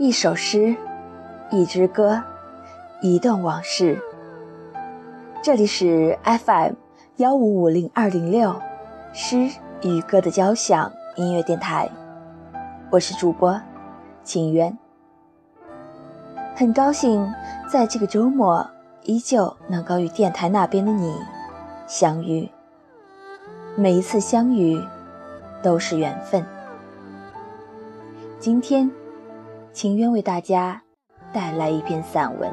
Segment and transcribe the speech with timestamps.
[0.00, 0.76] 一首诗，
[1.50, 2.22] 一支歌，
[3.00, 4.00] 一段往事。
[5.42, 6.74] 这里是 FM
[7.16, 8.54] 幺五五零二零六
[9.12, 9.50] 诗
[9.82, 11.90] 与歌的交响音乐电台，
[12.90, 13.60] 我是主播
[14.22, 14.78] 景渊。
[16.54, 17.28] 很高兴
[17.68, 18.64] 在这个周末
[19.02, 21.12] 依旧能够与电台那边的你
[21.88, 22.48] 相遇。
[23.74, 24.80] 每一次相遇
[25.60, 26.46] 都是缘分。
[28.38, 28.88] 今天。
[29.72, 30.82] 请愿为大家
[31.32, 32.52] 带来一篇散文。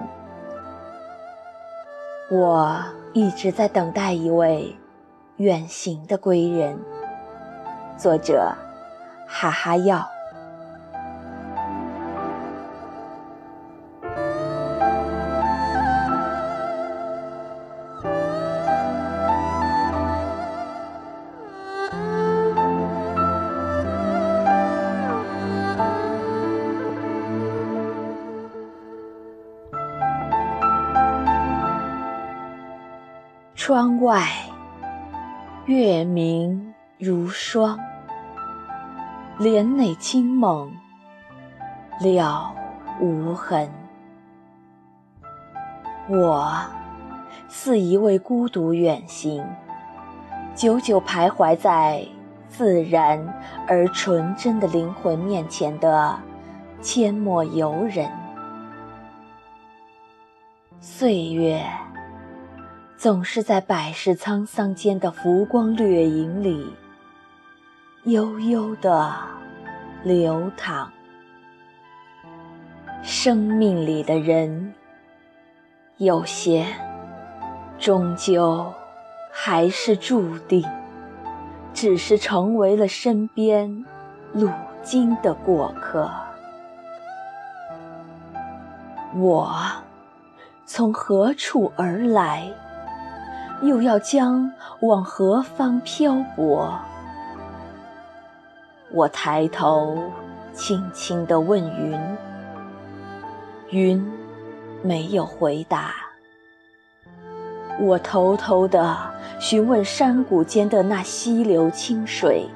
[2.32, 2.84] 我
[3.14, 4.76] 一直在等待一位
[5.38, 6.78] 远行的归人。
[7.98, 8.56] 作者：
[9.28, 10.15] 哈哈药。
[33.68, 34.28] 窗外
[35.66, 37.80] 月明如霜，
[39.40, 40.72] 帘内清梦
[42.00, 42.54] 了
[43.02, 43.68] 无痕。
[46.08, 46.56] 我
[47.48, 49.44] 似一位孤独远行，
[50.54, 52.06] 久久徘徊在
[52.48, 53.20] 自然
[53.68, 56.16] 而纯真的灵魂面前的
[56.84, 58.12] 阡陌游人。
[60.80, 61.66] 岁月。
[62.98, 66.74] 总是在百世沧桑间的浮光掠影里，
[68.06, 69.14] 悠悠地
[70.04, 70.92] 流淌。
[73.04, 74.74] 生命里的人，
[75.98, 76.66] 有些
[77.78, 78.74] 终究
[79.32, 80.66] 还是注定，
[81.74, 83.86] 只是成为了身边
[84.34, 84.50] 路
[84.82, 86.10] 经的过客。
[89.18, 89.54] 我
[90.66, 92.52] 从何处而来？
[93.62, 94.52] 又要将
[94.82, 96.78] 往何方漂泊？
[98.92, 99.98] 我抬头，
[100.54, 102.00] 轻轻地问云，
[103.70, 104.14] 云
[104.84, 105.94] 没有回答。
[107.80, 108.96] 我偷偷地
[109.40, 112.48] 询问山谷间的那溪流清水，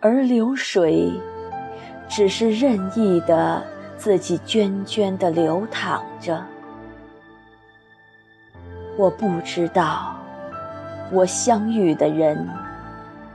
[0.00, 1.12] 而流水
[2.08, 3.62] 只是任意的
[3.96, 6.44] 自己涓涓地流淌着。
[8.98, 10.16] 我不知道，
[11.12, 12.48] 我相遇的人，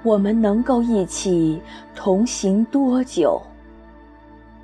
[0.03, 1.61] 我们能够一起
[1.95, 3.41] 同行多久？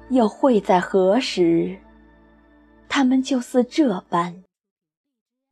[0.10, 1.80] 又会在何时？
[2.90, 4.44] 他们就似这般，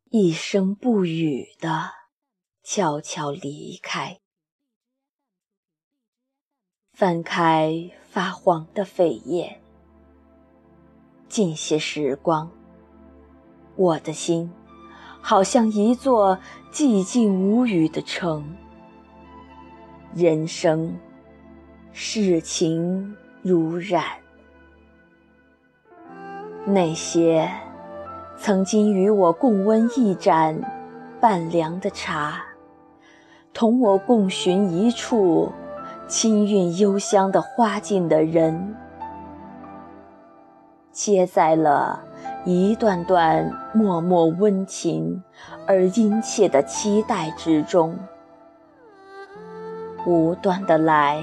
[0.10, 1.92] 一声不语的
[2.62, 4.20] 悄悄离开。
[6.92, 9.62] 翻开发黄的扉页，
[11.30, 12.52] 近些时光，
[13.78, 14.52] 我的心。
[15.30, 16.40] 好像一座
[16.72, 18.56] 寂静无语的城。
[20.14, 20.98] 人生，
[21.92, 24.04] 世情如染。
[26.66, 27.52] 那些
[28.38, 30.62] 曾经与我共温一盏
[31.20, 32.42] 半凉的茶，
[33.54, 35.52] 同我共寻一处
[36.08, 38.78] 清韵幽香的花径的人，
[40.94, 42.02] 皆在了。
[42.50, 45.22] 一段段默默温情
[45.66, 48.00] 而殷切的期待之中，
[50.06, 51.22] 无端的来，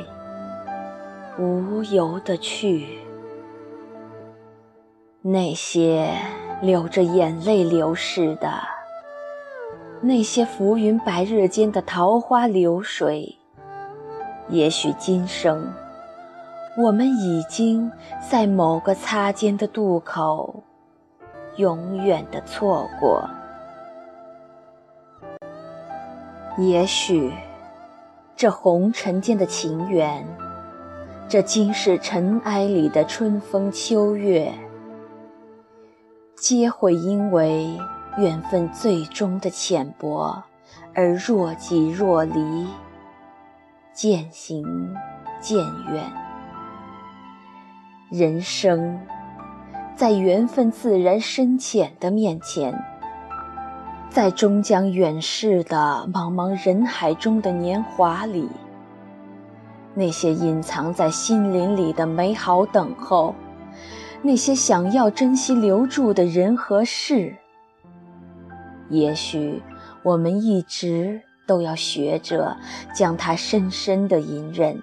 [1.39, 2.99] 无由的去。
[5.23, 6.11] 那些
[6.61, 8.61] 流着眼泪流逝的，
[10.03, 13.39] 那些浮云白日间的桃花流水，
[14.51, 15.73] 也许今生，
[16.77, 17.91] 我们已经
[18.31, 20.63] 在某个擦肩的渡口。
[21.57, 23.31] 永远的错过，
[26.59, 27.33] 也许
[28.35, 30.27] 这红尘间的情缘，
[31.29, 34.53] 这今世尘埃里的春风秋月，
[36.35, 37.79] 皆会因为
[38.19, 40.43] 缘分最终的浅薄
[40.93, 42.67] 而若即若离，
[43.93, 44.93] 渐行
[45.41, 45.59] 渐
[45.93, 46.05] 远。
[48.11, 48.99] 人生。
[49.97, 52.77] 在缘分自然深浅的面前，
[54.11, 58.49] 在终将远逝的茫茫人海中的年华里，
[59.95, 63.37] 那些隐藏在心灵里的美好等候，
[64.21, 67.37] 那些想要珍惜留住的人和事，
[68.89, 69.63] 也许
[70.03, 72.57] 我们一直都要学着
[72.93, 74.83] 将它深深的隐忍，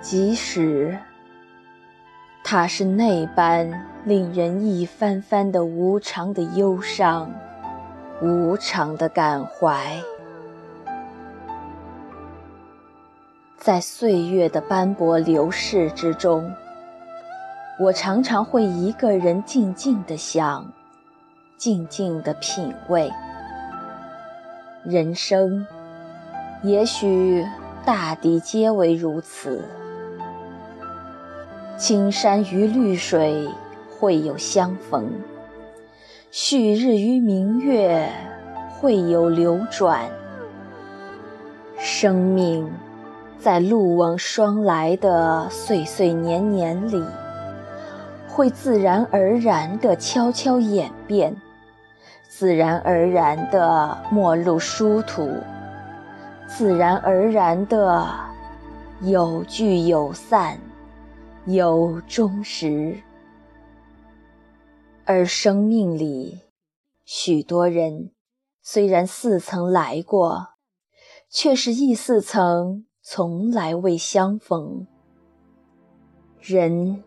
[0.00, 0.98] 即使。
[2.50, 7.30] 它是那般令人一番番的无常的忧伤，
[8.22, 10.00] 无常的感怀。
[13.58, 16.50] 在岁月的斑驳流逝之中，
[17.78, 20.72] 我常常会一个人静静地想，
[21.58, 23.12] 静静地品味
[24.84, 25.66] 人生。
[26.62, 27.46] 也许
[27.84, 29.62] 大抵皆为如此。
[31.78, 33.48] 青山与绿水
[33.88, 35.12] 会有相逢，
[36.32, 38.10] 旭日与明月
[38.68, 40.00] 会有流转。
[41.78, 42.68] 生命
[43.38, 47.00] 在路往双来的岁岁年年里，
[48.26, 51.36] 会自然而然地悄悄演变，
[52.28, 55.30] 自然而然地陌路殊途，
[56.48, 58.04] 自然而然地
[59.00, 60.58] 有聚有散。
[61.50, 63.02] 有终时，
[65.06, 66.42] 而生命里
[67.06, 68.10] 许多人
[68.60, 70.48] 虽然似曾来过，
[71.30, 74.86] 却是亦似曾从来未相逢。
[76.38, 77.02] 人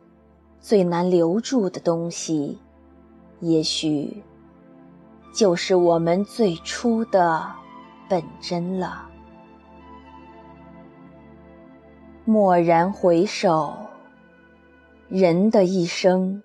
[0.60, 2.58] 最难留住的东西，
[3.42, 4.24] 也许
[5.32, 7.48] 就是我们最初的
[8.10, 9.08] 本真了。
[12.26, 13.91] 蓦然回首。
[15.12, 16.42] 人的一生，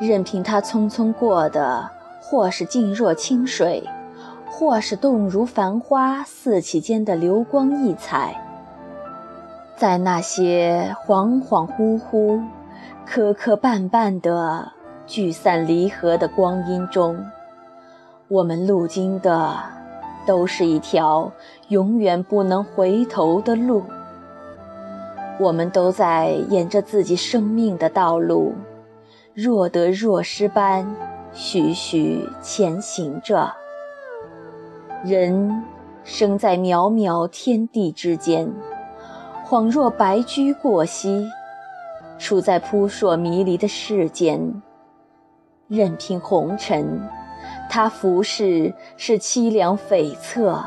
[0.00, 1.90] 任凭他匆匆过的，
[2.22, 3.84] 或是静若清水，
[4.46, 8.40] 或是动如繁花四起间的流光溢彩，
[9.76, 12.42] 在那些恍恍惚惚、
[13.04, 14.72] 磕磕绊绊的
[15.06, 17.22] 聚散离合的光阴中，
[18.28, 19.54] 我们路经的
[20.26, 21.30] 都是一条
[21.68, 23.82] 永远不能回头的路。
[25.38, 28.54] 我们都在沿着自己生命的道路，
[29.34, 30.96] 若得若失般
[31.32, 33.52] 徐徐前行着。
[35.04, 35.62] 人
[36.04, 38.50] 生在渺渺天地之间，
[39.46, 41.28] 恍若白驹过隙，
[42.18, 44.62] 处在扑朔迷离的世间，
[45.68, 47.06] 任凭红尘，
[47.68, 50.62] 它浮世是凄凉悱恻，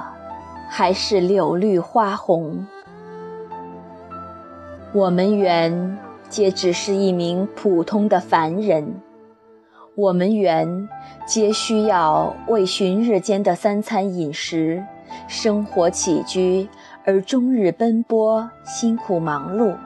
[0.70, 2.68] 还是柳绿花红？
[4.92, 6.00] 我们原
[6.30, 9.00] 皆只是一名普通的凡人，
[9.94, 10.90] 我们原
[11.28, 14.84] 皆需要为旬日间的三餐饮食、
[15.28, 16.68] 生活起居
[17.06, 19.78] 而终日奔波、辛苦忙碌，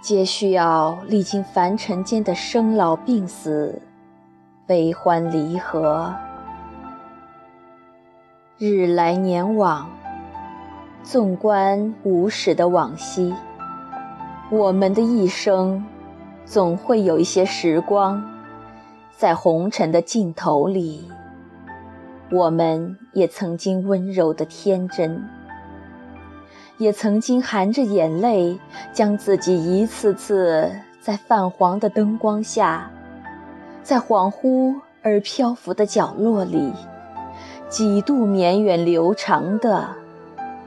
[0.00, 3.80] 皆需要历经凡尘间的生老病死、
[4.66, 6.12] 悲欢离合。
[8.58, 9.88] 日来年往，
[11.04, 13.32] 纵观无始的往昔。
[14.52, 15.84] 我们的一生，
[16.44, 18.20] 总会有一些时光，
[19.16, 21.08] 在红尘的尽头里，
[22.32, 25.24] 我们也曾经温柔的天真，
[26.78, 28.58] 也曾经含着眼泪，
[28.92, 30.68] 将自己一次次
[31.00, 32.90] 在泛黄的灯光下，
[33.84, 36.72] 在恍惚而漂浮的角落里，
[37.68, 39.90] 几度绵远流长的。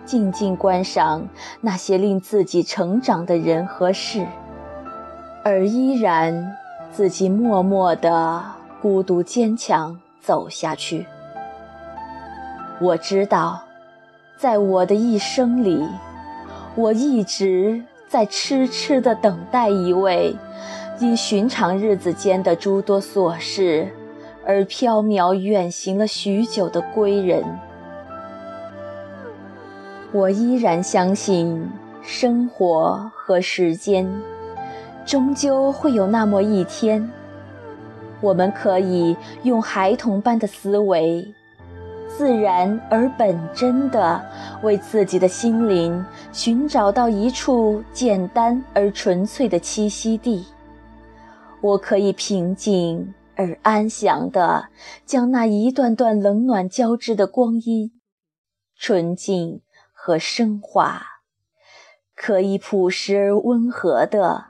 [0.05, 1.27] 静静观赏
[1.62, 4.25] 那些令自己成长的人和事，
[5.43, 6.55] 而依然
[6.91, 8.43] 自己默默地
[8.81, 11.05] 孤独坚强走下去。
[12.81, 13.63] 我知道，
[14.38, 15.88] 在我的一生里，
[16.75, 20.36] 我一直在痴痴地等待一位
[21.00, 23.89] 因寻常日子间的诸多琐事
[24.45, 27.43] 而飘渺远行了许久的归人。
[30.13, 31.67] 我依然相信，
[32.03, 34.08] 生活和时间，
[35.08, 37.12] 终究会有那么一天，
[38.22, 41.34] 我们可以用孩童般的思维，
[42.08, 44.24] 自然而本真的
[44.62, 50.46] 为自己的心灵寻找到一处简单而纯粹的栖息地。
[51.60, 54.67] 我可以平静而安详地
[55.08, 57.91] 将那一段段冷暖交织的光阴，
[58.77, 59.62] 纯净。
[60.05, 61.01] 和升华，
[62.13, 64.48] 可以朴实而温和的，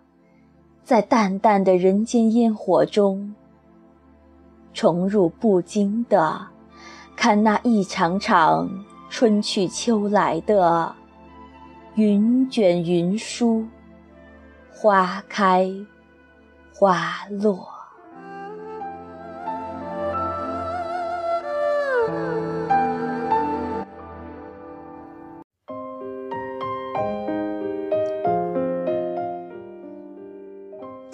[0.83, 3.35] 在淡淡的人间烟火中，
[4.73, 6.47] 重入不惊的
[7.15, 8.67] 看那一场场
[9.11, 10.95] 春去秋来的
[11.93, 13.67] 云卷云舒，
[14.71, 15.69] 花开
[16.73, 17.72] 花落。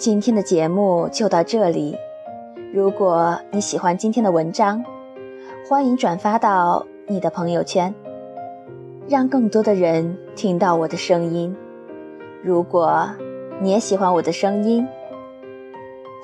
[0.00, 1.94] 今天的节目就到这里。
[2.72, 4.82] 如果你喜欢今天的文章，
[5.68, 7.94] 欢迎转发到你的朋友圈，
[9.06, 11.54] 让更多的人听到我的声音。
[12.42, 13.10] 如果
[13.60, 14.88] 你也喜欢我的声音，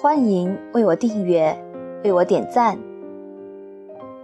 [0.00, 1.54] 欢迎为我订阅，
[2.02, 2.78] 为我点赞。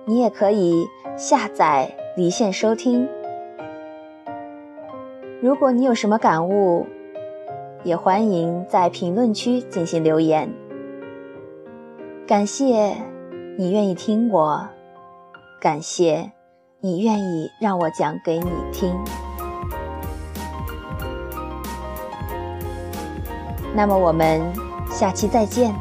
[0.07, 3.07] 你也可以下载离线收听。
[5.43, 6.87] 如果你有什么感悟，
[7.85, 10.53] 也欢迎在评论区进行留言。
[12.27, 12.97] 感谢
[13.59, 14.69] 你愿意听我，
[15.61, 16.33] 感谢
[16.81, 18.95] 你愿意让我讲给你听。
[23.75, 24.41] 那么我们
[24.91, 25.75] 下期再见，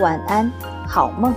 [0.00, 0.50] 晚安，
[0.86, 1.34] 好梦。